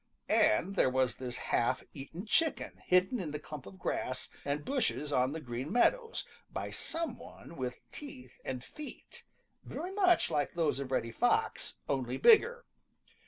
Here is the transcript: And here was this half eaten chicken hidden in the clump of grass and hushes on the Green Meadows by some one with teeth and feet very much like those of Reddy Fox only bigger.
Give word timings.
And 0.29 0.75
here 0.77 0.89
was 0.89 1.17
this 1.17 1.37
half 1.37 1.83
eaten 1.93 2.25
chicken 2.25 2.81
hidden 2.87 3.19
in 3.19 3.29
the 3.29 3.37
clump 3.39 3.67
of 3.67 3.77
grass 3.77 4.31
and 4.43 4.67
hushes 4.67 5.13
on 5.13 5.31
the 5.31 5.39
Green 5.39 5.71
Meadows 5.71 6.25
by 6.51 6.71
some 6.71 7.19
one 7.19 7.55
with 7.55 7.81
teeth 7.91 8.41
and 8.43 8.63
feet 8.63 9.25
very 9.63 9.91
much 9.91 10.31
like 10.31 10.55
those 10.55 10.79
of 10.79 10.89
Reddy 10.91 11.11
Fox 11.11 11.75
only 11.87 12.17
bigger. 12.17 12.65